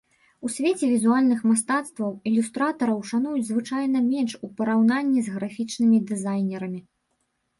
[0.47, 6.79] У свеце візуальных мастацтваў ілюстратараў шануюць звычайна менш у параўнанні з графічнымі дызайнерамі.